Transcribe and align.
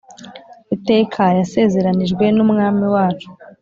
iteka 0.75 1.23
yasezeranijwe 1.39 2.25
n'Umwami 2.35 2.85
wacu. 2.93 3.29